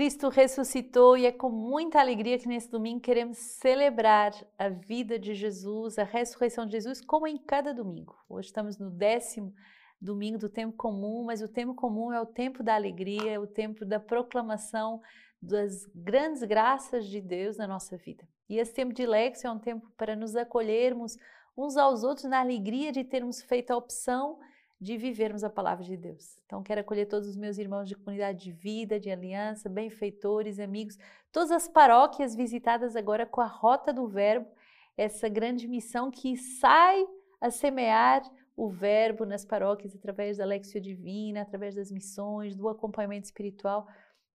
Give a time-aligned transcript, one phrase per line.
[0.00, 5.34] Cristo ressuscitou e é com muita alegria que nesse domingo queremos celebrar a vida de
[5.34, 8.16] Jesus, a ressurreição de Jesus, como em cada domingo.
[8.26, 9.52] Hoje estamos no décimo
[10.00, 13.46] domingo do tempo comum, mas o tempo comum é o tempo da alegria, é o
[13.46, 15.02] tempo da proclamação
[15.38, 18.26] das grandes graças de Deus na nossa vida.
[18.48, 21.18] E esse tempo de Lexo é um tempo para nos acolhermos
[21.54, 24.38] uns aos outros na alegria de termos feito a opção
[24.80, 26.38] de vivermos a palavra de Deus.
[26.46, 30.96] Então, quero acolher todos os meus irmãos de comunidade de vida, de aliança, benfeitores, amigos,
[31.30, 34.48] todas as paróquias visitadas agora com a Rota do Verbo,
[34.96, 37.04] essa grande missão que sai
[37.40, 38.22] a semear
[38.56, 43.86] o Verbo nas paróquias através da Lexio Divina, através das missões, do acompanhamento espiritual.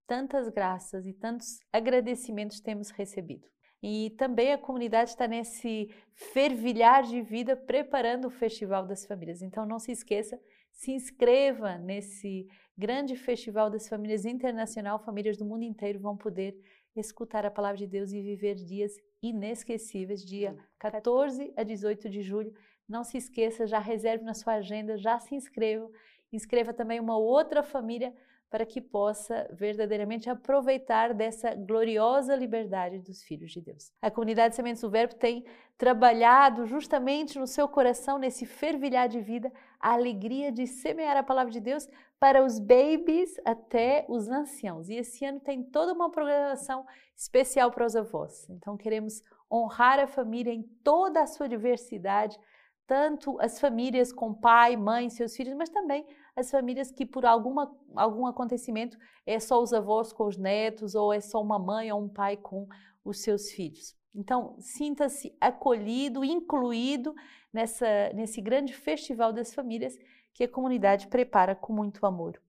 [0.07, 3.54] Tantas graças e tantos agradecimentos temos recebido.
[3.81, 9.41] E também a comunidade está nesse fervilhar de vida preparando o Festival das Famílias.
[9.41, 10.39] Então não se esqueça,
[10.71, 14.99] se inscreva nesse grande Festival das Famílias Internacional.
[14.99, 16.57] Famílias do mundo inteiro vão poder
[16.95, 22.53] escutar a palavra de Deus e viver dias inesquecíveis, dia 14 a 18 de julho.
[22.87, 25.89] Não se esqueça, já reserve na sua agenda, já se inscreva.
[26.31, 28.13] Inscreva também uma outra família
[28.49, 33.91] para que possa verdadeiramente aproveitar dessa gloriosa liberdade dos filhos de Deus.
[34.01, 35.45] A comunidade Sementes do Verbo tem
[35.77, 41.51] trabalhado justamente no seu coração, nesse fervilhar de vida, a alegria de semear a palavra
[41.51, 41.87] de Deus
[42.19, 44.89] para os babies até os anciãos.
[44.89, 48.49] E esse ano tem toda uma programação especial para os avós.
[48.49, 49.21] Então queremos
[49.51, 52.39] honrar a família em toda a sua diversidade,
[52.87, 57.73] tanto as famílias com pai, mãe, seus filhos, mas também as famílias que por alguma,
[57.95, 62.01] algum acontecimento é só os avós com os netos ou é só uma mãe ou
[62.01, 62.67] um pai com
[63.03, 63.95] os seus filhos.
[64.13, 67.13] Então, sinta-se acolhido, incluído
[67.53, 69.97] nessa, nesse grande festival das famílias
[70.33, 72.41] que a comunidade prepara com muito amor.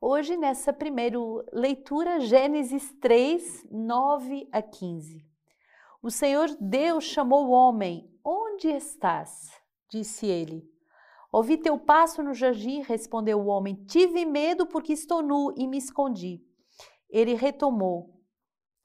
[0.00, 1.18] Hoje, nessa primeira
[1.52, 5.24] leitura, Gênesis 3, 9 a 15.
[6.02, 9.50] O Senhor Deus chamou o homem: Onde estás?
[9.88, 10.73] Disse ele.
[11.34, 13.74] Ouvi teu passo no jardim, respondeu o homem.
[13.88, 16.40] Tive medo porque estou nu e me escondi.
[17.10, 18.14] Ele retomou.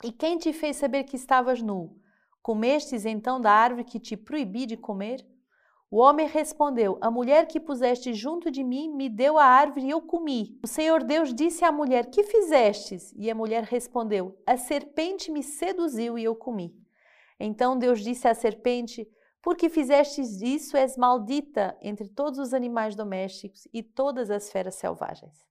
[0.03, 1.95] E quem te fez saber que estavas nu?
[2.41, 5.23] Comestes então da árvore que te proibi de comer?
[5.91, 9.91] O homem respondeu: A mulher que puseste junto de mim me deu a árvore e
[9.91, 10.57] eu comi.
[10.63, 13.13] O Senhor Deus disse à mulher: Que fizestes?
[13.15, 16.75] E a mulher respondeu: A serpente me seduziu e eu comi.
[17.39, 19.07] Então Deus disse à serpente:
[19.41, 25.47] porque fizestes isso, és maldita entre todos os animais domésticos e todas as feras selvagens.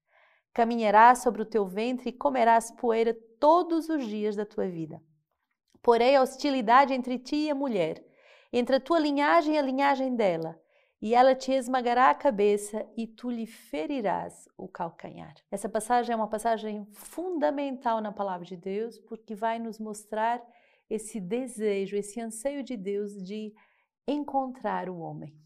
[0.53, 5.03] Caminharás sobre o teu ventre e comerás poeira todos os dias da tua vida.
[5.82, 8.04] Porém, a hostilidade entre ti e a mulher,
[8.53, 10.60] entre a tua linhagem e a linhagem dela,
[11.00, 15.34] e ela te esmagará a cabeça e tu lhe ferirás o calcanhar.
[15.50, 20.44] Essa passagem é uma passagem fundamental na palavra de Deus, porque vai nos mostrar
[20.91, 23.54] esse desejo, esse anseio de Deus de
[24.08, 25.38] encontrar o homem.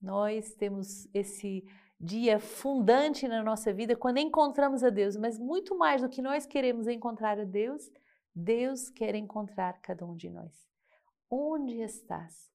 [0.00, 1.64] Nós temos esse
[1.98, 6.46] dia fundante na nossa vida quando encontramos a Deus, mas muito mais do que nós
[6.46, 7.90] queremos encontrar a Deus,
[8.34, 10.52] Deus quer encontrar cada um de nós.
[11.28, 12.52] Onde estás?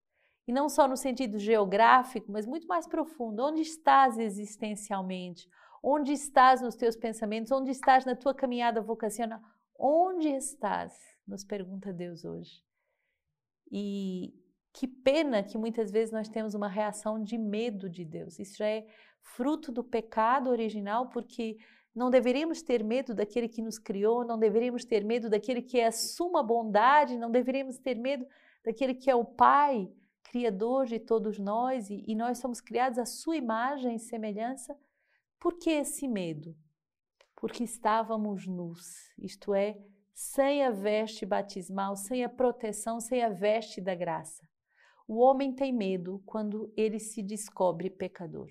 [0.47, 3.43] E não só no sentido geográfico, mas muito mais profundo.
[3.43, 5.47] Onde estás existencialmente?
[5.83, 7.51] Onde estás nos teus pensamentos?
[7.51, 9.41] Onde estás na tua caminhada vocacional?
[9.77, 10.97] Onde estás?
[11.27, 12.63] Nos pergunta Deus hoje.
[13.71, 14.33] E
[14.73, 18.39] que pena que muitas vezes nós temos uma reação de medo de Deus.
[18.39, 18.85] Isso já é
[19.21, 21.57] fruto do pecado original, porque
[21.93, 25.87] não deveríamos ter medo daquele que nos criou, não deveríamos ter medo daquele que é
[25.87, 28.25] a suma bondade, não deveríamos ter medo
[28.63, 29.91] daquele que é o Pai,
[30.23, 34.77] Criador de todos nós, e, e nós somos criados à sua imagem e semelhança.
[35.39, 36.55] Por que esse medo?
[37.35, 39.77] Porque estávamos nus, isto é,
[40.13, 44.48] sem a veste batismal, sem a proteção, sem a veste da graça.
[45.09, 48.47] O homem tem medo quando ele se descobre pecador.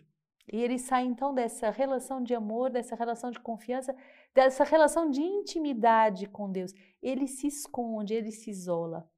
[0.52, 3.94] E ele sai então dessa relação de amor, dessa relação de confiança,
[4.34, 6.72] dessa relação de intimidade com Deus.
[7.00, 9.08] Ele se esconde, ele se isola.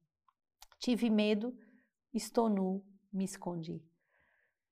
[0.77, 1.57] Tive medo,
[2.13, 3.81] estou nu, me escondi.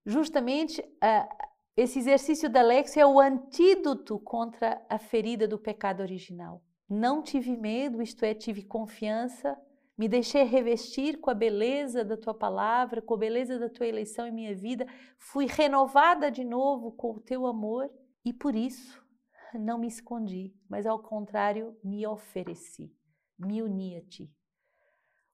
[0.05, 6.61] Justamente uh, esse exercício da Lexia é o antídoto contra a ferida do pecado original.
[6.87, 9.59] Não tive medo, isto é, tive confiança,
[9.99, 14.25] me deixei revestir com a beleza da tua palavra, com a beleza da tua eleição
[14.25, 14.87] em minha vida.
[15.17, 17.91] Fui renovada de novo com o teu amor
[18.23, 19.05] e por isso
[19.53, 22.95] não me escondi, mas ao contrário, me ofereci,
[23.37, 24.23] me uni a ti.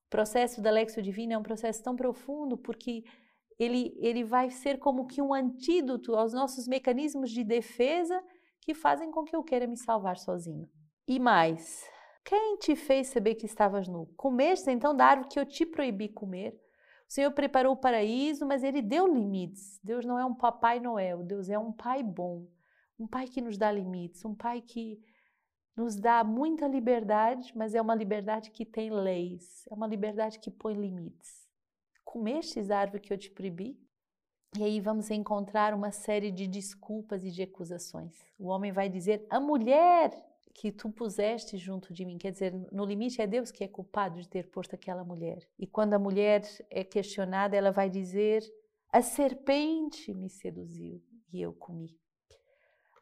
[0.06, 3.04] O processo da Lexio Divina é um processo tão profundo porque
[3.56, 8.20] ele, ele vai ser como que um antídoto aos nossos mecanismos de defesa
[8.60, 10.68] que fazem com que eu queira me salvar sozinho.
[11.06, 11.88] E mais,
[12.26, 14.06] Quem te fez saber que estavas nu?
[14.16, 16.60] Comeste então da árvore que eu te proibi comer?
[17.08, 19.78] O Senhor preparou o paraíso, mas ele deu limites.
[19.80, 22.48] Deus não é um papai Noel, Deus é um pai bom,
[22.98, 25.00] um pai que nos dá limites, um pai que
[25.76, 30.50] nos dá muita liberdade, mas é uma liberdade que tem leis, é uma liberdade que
[30.50, 31.46] põe limites.
[32.04, 33.78] Comestes a árvore que eu te proibi?
[34.58, 38.18] E aí vamos encontrar uma série de desculpas e de acusações.
[38.36, 40.10] O homem vai dizer: a mulher
[40.56, 42.16] que tu puseste junto de mim.
[42.16, 45.46] Quer dizer, no limite é Deus que é culpado de ter posto aquela mulher.
[45.58, 48.42] E quando a mulher é questionada, ela vai dizer:
[48.90, 51.94] a serpente me seduziu e eu comi.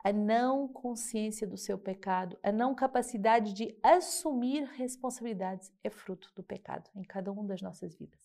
[0.03, 6.43] A não consciência do seu pecado, a não capacidade de assumir responsabilidades é fruto do
[6.43, 8.21] pecado em cada uma das nossas vidas.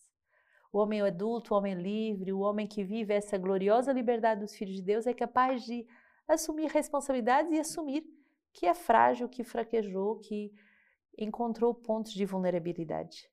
[0.72, 4.74] O homem adulto, o homem livre, o homem que vive essa gloriosa liberdade dos filhos
[4.76, 5.86] de Deus é capaz de
[6.28, 8.04] assumir responsabilidades e assumir
[8.52, 10.52] que é frágil, que fraquejou, que
[11.18, 13.28] encontrou pontos de vulnerabilidade.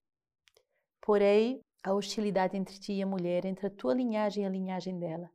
[1.02, 5.00] Porém, a hostilidade entre ti e a mulher, entre a tua linhagem e a linhagem
[5.00, 5.30] dela,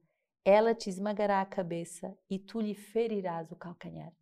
[0.45, 4.13] ela te esmagará a cabeça e tu lhe ferirás o calcanhar.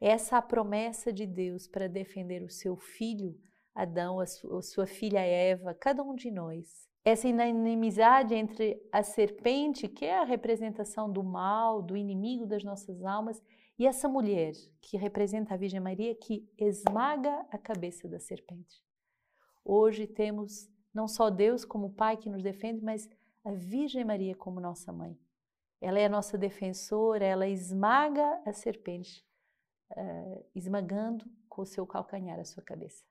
[0.00, 3.38] Essa é a promessa de Deus para defender o seu filho
[3.78, 6.88] Adão, a sua filha Eva, cada um de nós.
[7.04, 13.04] Essa inimizade entre a serpente, que é a representação do mal, do inimigo das nossas
[13.04, 13.40] almas,
[13.78, 18.82] e essa mulher, que representa a Virgem Maria, que esmaga a cabeça da serpente.
[19.64, 23.08] Hoje temos não só Deus como Pai que nos defende, mas
[23.44, 25.16] a Virgem Maria como nossa mãe.
[25.80, 29.24] Ela é a nossa defensora, ela esmaga a serpente,
[29.92, 33.04] uh, esmagando com o seu calcanhar a sua cabeça.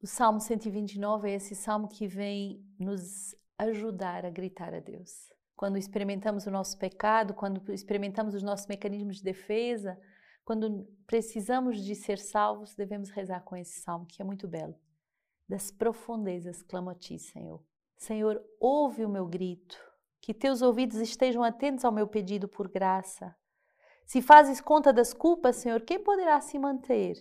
[0.00, 5.78] O Salmo 129 é esse salmo que vem nos ajudar a gritar a Deus quando
[5.78, 9.98] experimentamos o nosso pecado, quando experimentamos os nossos mecanismos de defesa,
[10.44, 14.74] quando precisamos de ser salvos, devemos rezar com esse salmo, que é muito belo.
[15.48, 17.62] Das profundezas clamo a ti, Senhor.
[17.96, 19.78] Senhor, ouve o meu grito,
[20.20, 23.34] que teus ouvidos estejam atentos ao meu pedido por graça.
[24.04, 27.16] Se fazes conta das culpas, Senhor, quem poderá se manter?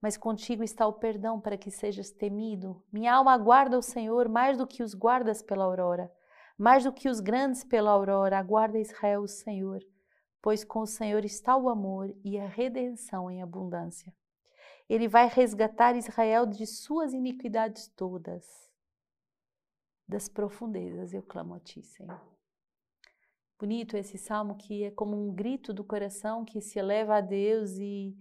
[0.00, 2.82] Mas contigo está o perdão para que sejas temido.
[2.92, 6.10] Minha alma aguarda o Senhor mais do que os guardas pela aurora.
[6.60, 9.82] Mais do que os grandes pela aurora, aguarda Israel o Senhor,
[10.42, 14.14] pois com o Senhor está o amor e a redenção em abundância.
[14.86, 18.44] Ele vai resgatar Israel de suas iniquidades todas.
[20.06, 22.20] Das profundezas eu clamo a ti, Senhor.
[23.58, 27.78] Bonito esse salmo que é como um grito do coração que se eleva a Deus
[27.78, 28.14] e,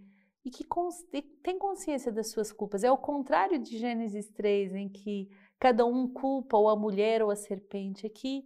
[0.45, 1.03] e que cons,
[1.43, 2.85] tem consciência das suas culpas.
[2.85, 5.29] É o contrário de Gênesis 3, em que
[5.59, 8.07] cada um culpa ou a mulher ou a serpente.
[8.07, 8.45] Aqui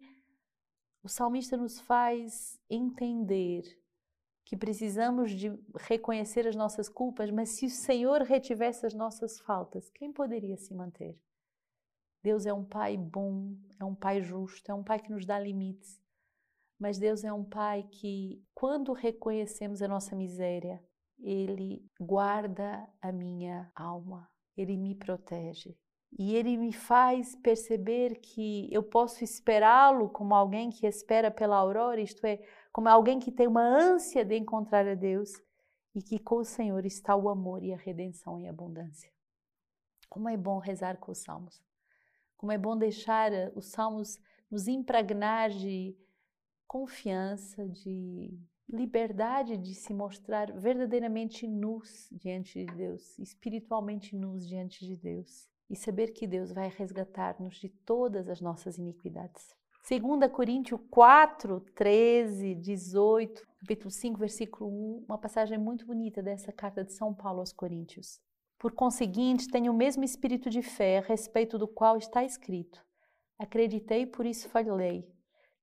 [1.04, 3.64] o salmista nos faz entender
[4.46, 9.90] que precisamos de reconhecer as nossas culpas, mas se o Senhor retivesse as nossas faltas,
[9.90, 11.18] quem poderia se manter?
[12.22, 15.40] Deus é um pai bom, é um pai justo, é um pai que nos dá
[15.40, 16.02] limites.
[16.80, 20.84] Mas Deus é um pai que, quando reconhecemos a nossa miséria,
[21.20, 25.78] ele guarda a minha alma, ele me protege,
[26.18, 32.00] e ele me faz perceber que eu posso esperá-lo como alguém que espera pela aurora,
[32.00, 32.40] isto é,
[32.72, 35.42] como alguém que tem uma ânsia de encontrar a Deus
[35.96, 39.12] e que com o Senhor está o amor e a redenção em abundância.
[40.08, 41.64] Como é bom rezar com os salmos.
[42.38, 44.20] Como é bom deixar eh, os salmos
[44.52, 45.98] nos impregnar de
[46.68, 48.40] confiança, de
[48.70, 55.76] liberdade de se mostrar verdadeiramente nus diante de Deus, espiritualmente nus diante de Deus e
[55.76, 59.56] saber que Deus vai resgatar-nos de todas as nossas iniquidades.
[59.90, 66.84] 2 Coríntios 4, 13, 18, capítulo 5, versículo 1, uma passagem muito bonita dessa carta
[66.84, 68.22] de São Paulo aos Coríntios.
[68.60, 72.86] Por conseguinte, tenho o mesmo espírito de fé, a respeito do qual está escrito:
[73.40, 75.12] Acreditei, por isso falei.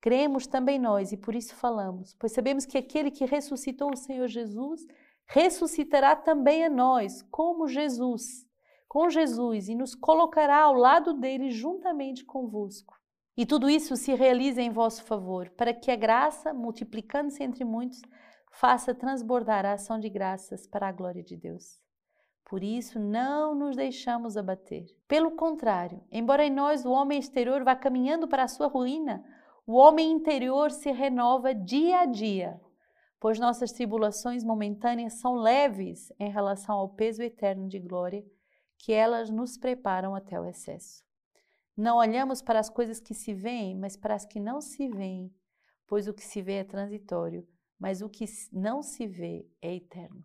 [0.00, 4.26] Cremos também nós e por isso falamos, pois sabemos que aquele que ressuscitou o Senhor
[4.26, 4.85] Jesus
[5.26, 8.50] ressuscitará também a nós, como Jesus
[8.90, 12.99] com Jesus e nos colocará ao lado dele juntamente convosco.
[13.37, 18.02] E tudo isso se realiza em vosso favor, para que a graça, multiplicando-se entre muitos,
[18.50, 21.80] faça transbordar a ação de graças para a glória de Deus.
[22.44, 24.87] Por isso, não nos deixamos abater.
[25.06, 29.25] Pelo contrário, embora em nós o homem exterior vá caminhando para a sua ruína,
[29.64, 32.61] o homem interior se renova dia a dia,
[33.20, 38.25] pois nossas tribulações momentâneas são leves em relação ao peso eterno de glória
[38.80, 41.04] que elas nos preparam até o excesso.
[41.76, 45.32] Não olhamos para as coisas que se veem, mas para as que não se veem,
[45.87, 47.46] pois o que se vê é transitório,
[47.78, 50.25] mas o que não se vê é eterno.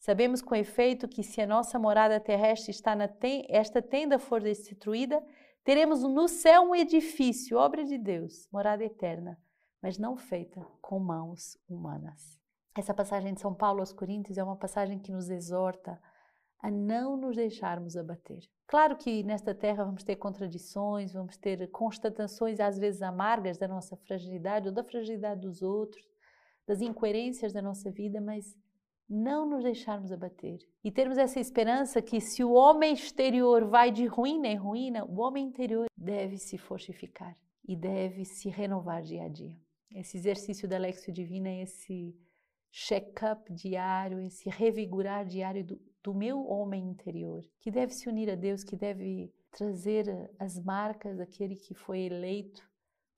[0.00, 4.42] Sabemos com efeito que se a nossa morada terrestre está na ten esta tenda for
[4.42, 5.24] destruída,
[5.62, 9.40] teremos no céu um edifício, obra de Deus, morada eterna,
[9.80, 12.36] mas não feita com mãos humanas.
[12.76, 16.00] Essa passagem de São Paulo aos Coríntios é uma passagem que nos exorta
[16.60, 18.40] a não nos deixarmos abater.
[18.66, 23.96] Claro que nesta terra vamos ter contradições, vamos ter constatações às vezes amargas da nossa
[23.96, 26.04] fragilidade ou da fragilidade dos outros,
[26.66, 28.56] das incoerências da nossa vida, mas
[29.08, 34.06] não nos deixarmos abater e termos essa esperança que se o homem exterior vai de
[34.06, 37.36] ruína em ruína, o homem interior deve se fortificar
[37.66, 39.56] e deve se renovar dia a dia.
[39.94, 42.16] Esse exercício da Lexio Divina esse
[42.78, 48.34] check-up diário, esse revigorar diário do, do meu homem interior, que deve se unir a
[48.34, 52.62] Deus, que deve trazer as marcas daquele que foi eleito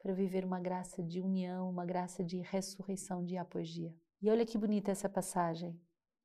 [0.00, 3.92] para viver uma graça de união, uma graça de ressurreição após dia.
[4.22, 5.76] E olha que bonita essa passagem.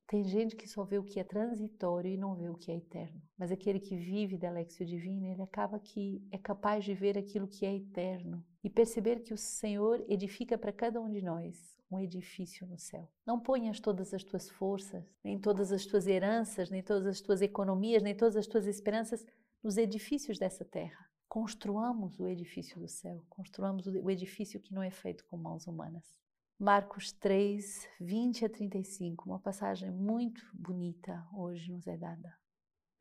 [0.07, 2.75] Tem gente que só vê o que é transitório e não vê o que é
[2.75, 3.19] eterno.
[3.35, 7.47] Mas aquele que vive da Lexio Divina, ele acaba que é capaz de ver aquilo
[7.47, 11.99] que é eterno e perceber que o Senhor edifica para cada um de nós um
[11.99, 13.09] edifício no céu.
[13.25, 17.41] Não ponhas todas as tuas forças, nem todas as tuas heranças, nem todas as tuas
[17.41, 19.25] economias, nem todas as tuas esperanças
[19.63, 21.09] nos edifícios dessa terra.
[21.29, 26.15] Construamos o edifício do céu, construamos o edifício que não é feito com mãos humanas.
[26.59, 32.33] Marcos 3, 20 a 35, uma passagem muito bonita hoje nos é dada.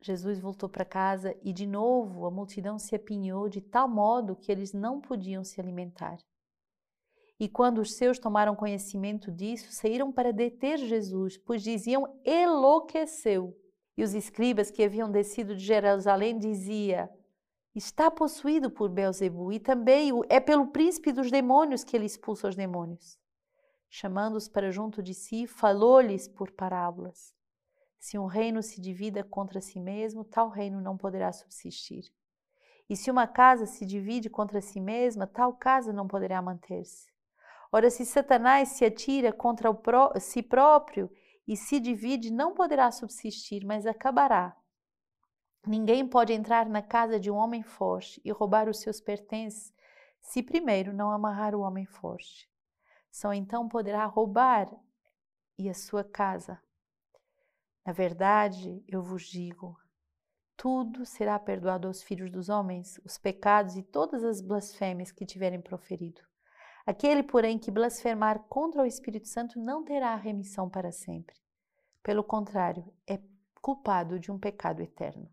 [0.01, 4.51] Jesus voltou para casa e de novo a multidão se apinhou de tal modo que
[4.51, 6.17] eles não podiam se alimentar.
[7.39, 13.57] E quando os seus tomaram conhecimento disso, saíram para deter Jesus, pois diziam: enlouqueceu.
[13.97, 17.09] E os escribas que haviam descido de Jerusalém diziam:
[17.75, 22.55] está possuído por Beelzebub e também é pelo príncipe dos demônios que ele expulsa os
[22.55, 23.17] demônios
[23.95, 27.31] chamando-os para junto de si, falou-lhes por parábolas.
[27.99, 32.11] Se um reino se divida contra si mesmo, tal reino não poderá subsistir.
[32.89, 37.12] E se uma casa se divide contra si mesma, tal casa não poderá manter-se.
[37.75, 41.09] Ora, se Satanás se atira contra pró si próprio
[41.47, 44.55] e se divide, não poderá subsistir, mas acabará.
[45.65, 49.73] Ninguém pode entrar na casa de um homem forte e roubar os seus pertences,
[50.21, 52.47] se primeiro não amarrar o homem forte.
[53.09, 54.69] Só então poderá roubar
[55.57, 56.61] e a sua casa.
[57.83, 59.75] Na verdade, eu vos digo,
[60.55, 65.59] tudo será perdoado aos filhos dos homens, os pecados e todas as blasfêmias que tiverem
[65.59, 66.21] proferido.
[66.85, 71.35] Aquele, porém, que blasfemar contra o Espírito Santo não terá remissão para sempre.
[72.01, 73.19] Pelo contrário, é
[73.61, 75.29] culpado de um pecado eterno.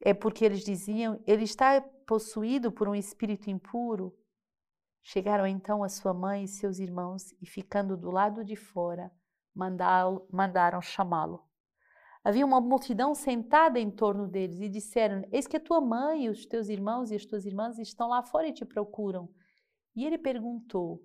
[0.00, 4.12] É porque eles diziam: ele está possuído por um espírito impuro
[5.02, 9.10] Chegaram então a sua mãe e seus irmãos e, ficando do lado de fora,
[9.54, 11.44] mandaram chamá-lo.
[12.24, 16.46] Havia uma multidão sentada em torno deles e disseram: Eis que a tua mãe, os
[16.46, 19.28] teus irmãos e as tuas irmãs estão lá fora e te procuram.
[19.94, 21.02] E ele perguntou: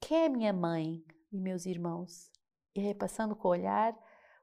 [0.00, 2.30] Quem é minha mãe e meus irmãos?
[2.74, 3.98] E repassando com o olhar,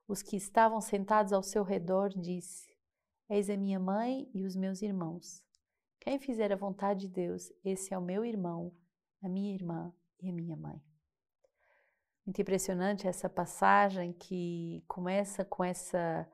[0.08, 2.70] os que estavam sentados ao seu redor, disse:
[3.30, 5.44] Eis a minha mãe e os meus irmãos.
[6.00, 8.74] Quem fizer a vontade de Deus, esse é o meu irmão,
[9.22, 10.82] a minha irmã e a minha mãe.
[12.26, 16.30] Muito impressionante essa passagem que começa com essa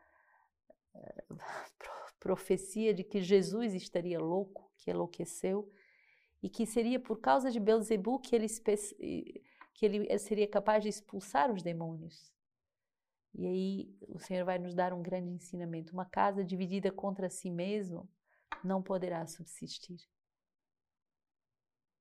[0.95, 1.37] uh,
[2.19, 5.71] profecia de que Jesus estaria louco, que enlouqueceu,
[6.43, 8.47] e que seria por causa de Belzebu que ele,
[9.73, 12.33] que ele seria capaz de expulsar os demônios.
[13.33, 15.93] E aí o Senhor vai nos dar um grande ensinamento.
[15.93, 18.09] Uma casa dividida contra si mesmo
[18.61, 19.97] não poderá subsistir.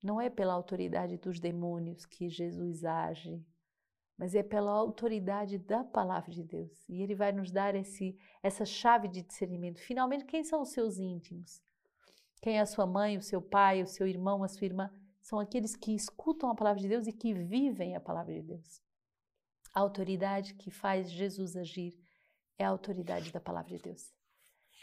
[0.02, 3.40] Não é pela autoridade dos demônios que Jesus age,
[4.18, 6.84] mas é pela autoridade da palavra de Deus.
[6.88, 9.78] E ele vai nos dar esse, essa chave de discernimento.
[9.78, 11.62] Finalmente, quem são os seus íntimos?
[12.42, 14.90] Quem é a sua mãe, o seu pai, o seu irmão, a sua irmã?
[15.20, 18.82] São aqueles que escutam a palavra de Deus e que vivem a palavra de Deus.
[19.72, 21.96] A autoridade que faz Jesus agir
[22.58, 24.12] é a autoridade da palavra de Deus.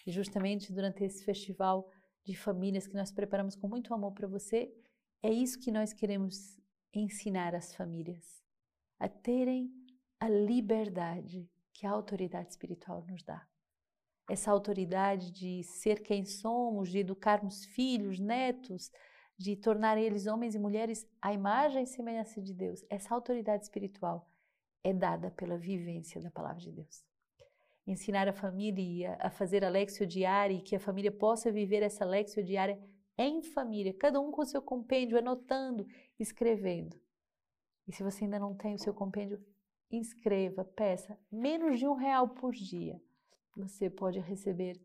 [0.07, 1.91] E justamente durante esse festival
[2.23, 4.73] de famílias que nós preparamos com muito amor para você,
[5.21, 6.57] é isso que nós queremos
[6.93, 8.41] ensinar às famílias,
[8.97, 9.69] a terem
[10.17, 13.45] a liberdade que a autoridade espiritual nos dá
[14.29, 18.91] essa autoridade de ser quem somos, de educarmos filhos, netos,
[19.35, 22.85] de tornar eles homens e mulheres à imagem e semelhança de Deus.
[22.89, 24.29] Essa autoridade espiritual
[24.83, 27.03] é dada pela vivência da palavra de Deus.
[27.87, 32.05] Ensinar a família a fazer a lexio diária e que a família possa viver essa
[32.05, 32.79] lexio diária
[33.17, 35.87] em família, cada um com o seu compêndio, anotando,
[36.19, 36.97] escrevendo.
[37.87, 39.43] E se você ainda não tem o seu compêndio,
[39.91, 43.01] inscreva, peça menos de um real por dia.
[43.55, 44.79] Você pode receber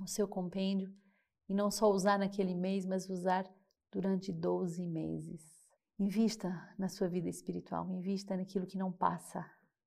[0.00, 0.94] o seu compêndio
[1.48, 3.48] e não só usar naquele mês, mas usar
[3.90, 5.42] durante 12 meses.
[5.98, 9.44] Invista na sua vida espiritual, invista naquilo que não passa.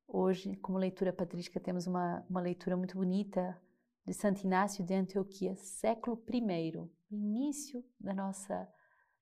[0.07, 3.59] Hoje, como leitura patrística, temos uma, uma leitura muito bonita
[4.05, 8.67] de Santo Inácio de Antioquia, século I, início da nossa,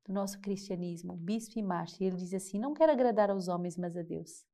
[0.06, 2.08] do nosso cristianismo, bispo e mártir.
[2.08, 4.46] Ele diz assim: Não quero agradar aos homens, mas a Deus.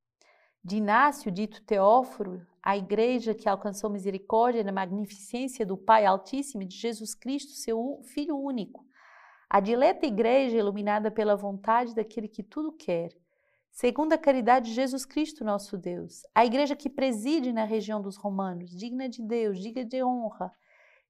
[0.64, 6.78] De Inácio, dito Teóforo, a igreja que alcançou misericórdia na magnificência do Pai Altíssimo de
[6.78, 8.86] Jesus Cristo, seu Filho único.
[9.50, 13.10] A dileta igreja iluminada pela vontade daquele que tudo quer,
[13.72, 16.22] segundo a caridade de Jesus Cristo, nosso Deus.
[16.36, 20.54] A igreja que preside na região dos romanos, digna de Deus, digna de honra,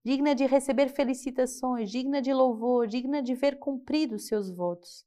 [0.02, 5.06] digna de receber felicitações, digna de louvor, digna de ver cumpridos seus votos.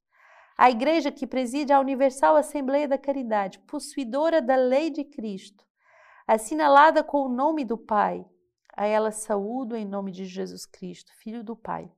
[0.59, 5.65] A igreja que preside a Universal Assembleia da Caridade, possuidora da lei de Cristo,
[6.27, 8.25] assinalada com o nome do Pai.
[8.75, 11.91] A ela saúdo em nome de Jesus Cristo, Filho do Pai.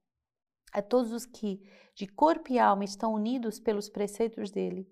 [0.73, 1.61] A todos os que,
[1.95, 4.89] de corpo e alma, estão unidos pelos preceitos dele,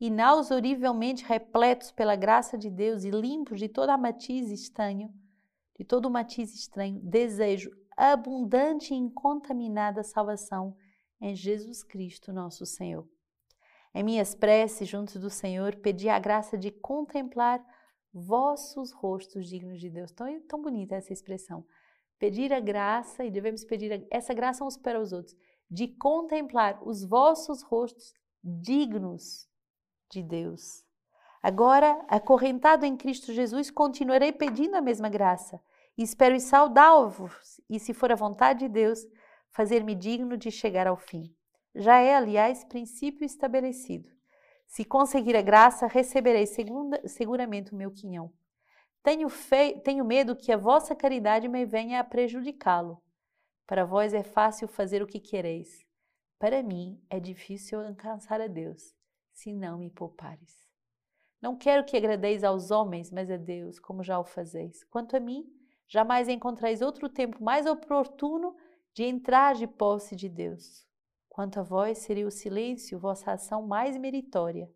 [0.00, 5.12] inausorivelmente repletos pela graça de Deus e limpos de toda matiz estranho,
[5.78, 10.74] de todo matiz estranho, desejo abundante e incontaminada salvação
[11.20, 13.06] em Jesus Cristo, nosso Senhor.
[13.92, 17.64] Em minhas preces junto do Senhor, pedi a graça de contemplar
[18.18, 20.10] vossos rostos dignos de Deus.
[20.12, 21.64] Tão, tão bonita essa expressão.
[22.18, 25.36] Pedir a graça, e devemos pedir a, essa graça uns para os outros,
[25.70, 29.48] de contemplar os vossos rostos dignos
[30.10, 30.84] de Deus.
[31.42, 35.60] Agora, acorrentado em Cristo Jesus, continuarei pedindo a mesma graça
[35.96, 39.04] e espero e saudá-vos, e se for a vontade de Deus,
[39.50, 41.34] fazer-me digno de chegar ao fim.
[41.74, 44.08] Já é, aliás, princípio estabelecido.
[44.68, 48.30] Se conseguir a graça, receberei segunda, seguramente o meu quinhão.
[49.02, 49.26] Tenho,
[49.82, 53.02] tenho medo que a vossa caridade me venha a prejudicá-lo.
[53.66, 55.84] Para vós é fácil fazer o que quereis.
[56.38, 58.94] Para mim é difícil alcançar a Deus,
[59.32, 60.68] se não me poupares.
[61.40, 64.84] Não quero que agradeis aos homens, mas a Deus, como já o fazeis.
[64.84, 65.46] Quanto a mim,
[65.86, 68.54] jamais encontrais outro tempo mais oportuno
[68.92, 70.87] de entrar de posse de Deus.
[71.38, 74.68] Quanto a vós, seria o silêncio vossa ação mais meritória.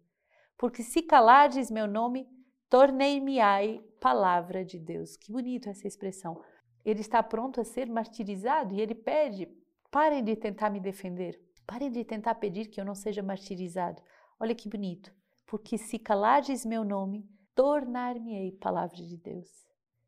[0.56, 2.24] Porque se calardes meu nome,
[2.70, 5.16] tornei-me-ai palavra de Deus.
[5.16, 6.40] Que bonito essa expressão.
[6.84, 9.48] Ele está pronto a ser martirizado e ele pede:
[9.90, 14.00] parem de tentar me defender, parem de tentar pedir que eu não seja martirizado.
[14.38, 15.12] Olha que bonito.
[15.44, 19.48] Porque se calardes meu nome, tornar-me-ei palavra de Deus.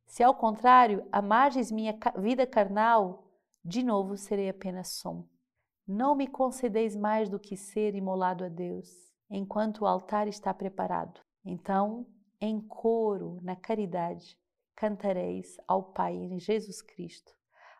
[0.06, 3.28] Se ao contrário, amardes minha vida carnal,
[3.64, 5.26] de novo serei apenas som.
[5.86, 8.88] Não me concedeis mais do que ser imolado a Deus,
[9.28, 11.20] enquanto o altar está preparado.
[11.44, 12.06] Então,
[12.40, 14.38] em coro, na caridade,
[14.74, 17.34] cantareis ao Pai em Jesus Cristo,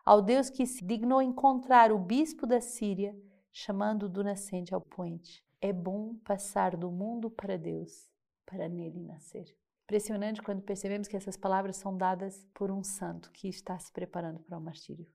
[0.05, 3.15] ao Deus que se dignou encontrar o bispo da Síria,
[3.51, 5.43] chamando do nascente ao poente.
[5.59, 8.07] É bom passar do mundo para Deus,
[8.45, 9.45] para nele nascer.
[9.85, 14.39] Impressionante quando percebemos que essas palavras são dadas por um santo que está se preparando
[14.39, 15.07] para o martírio.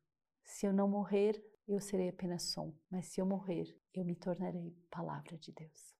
[0.42, 4.76] Se eu não morrer, eu serei apenas som, mas se eu morrer, eu me tornarei
[4.90, 5.99] palavra de Deus.